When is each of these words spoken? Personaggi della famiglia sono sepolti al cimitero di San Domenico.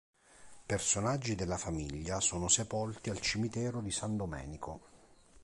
Personaggi 0.65 1.35
della 1.35 1.59
famiglia 1.59 2.19
sono 2.21 2.47
sepolti 2.47 3.11
al 3.11 3.19
cimitero 3.19 3.81
di 3.81 3.91
San 3.91 4.17
Domenico. 4.17 4.81